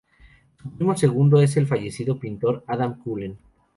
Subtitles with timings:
[0.59, 3.37] Su primo segundo es el fallecido pintor Adam Cullen.